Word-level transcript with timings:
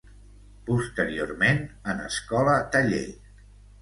Posteriorment, 0.69 1.61
en 1.93 2.03
escola 2.07 2.57
taller. 2.77 3.07